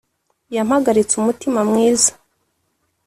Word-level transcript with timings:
yampagaritse 0.55 1.13
umutima 1.17 1.59
mwiza; 1.69 2.11